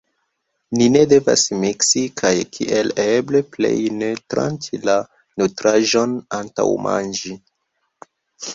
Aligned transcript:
Ni 0.77 0.85
ne 0.93 1.01
devas 1.09 1.43
miksi, 1.63 2.01
kaj 2.21 2.31
kiel 2.55 2.89
eble 3.03 3.43
plej 3.57 3.71
ne 3.99 4.09
tranĉi 4.35 4.81
la 4.89 4.97
nutraĵon 5.43 6.19
antaŭ 6.41 6.69
manĝi. 6.91 7.39